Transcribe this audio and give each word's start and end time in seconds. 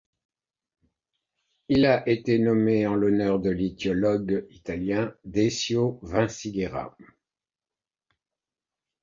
Il 1.69 1.85
a 1.85 2.09
été 2.09 2.39
nommé 2.39 2.87
en 2.87 2.95
l'honneur 2.95 3.37
de 3.39 3.51
l'ichtyologue 3.51 4.47
italien 4.49 5.13
Decio 5.25 5.99
Vinciguerra. 6.01 6.97